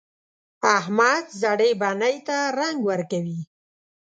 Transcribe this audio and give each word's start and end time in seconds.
احمد 0.77 1.23
زړې 1.41 1.71
بنۍ 1.81 2.15
ته 2.27 2.37
رنګ 2.59 2.77
ورکوي. 2.89 3.39